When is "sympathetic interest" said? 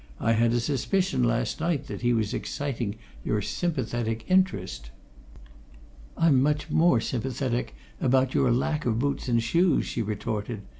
3.39-4.89